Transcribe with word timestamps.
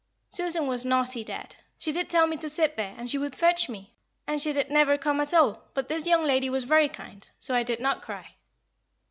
"Susan 0.31 0.65
was 0.65 0.83
naughty, 0.83 1.23
dad. 1.23 1.57
She 1.77 1.91
did 1.91 2.09
tell 2.09 2.25
me 2.25 2.35
to 2.37 2.49
sit 2.49 2.75
there, 2.75 2.95
and 2.97 3.07
she 3.07 3.19
would 3.19 3.35
fetch 3.35 3.69
me, 3.69 3.93
and 4.25 4.41
she 4.41 4.51
did 4.51 4.71
never 4.71 4.97
come 4.97 5.21
at 5.21 5.31
all, 5.31 5.65
but 5.75 5.89
this 5.89 6.07
young 6.07 6.23
lady 6.23 6.49
was 6.49 6.63
very 6.63 6.89
kind, 6.89 7.29
so 7.37 7.53
I 7.53 7.61
did 7.61 7.79
not 7.79 8.01
cry." 8.01 8.37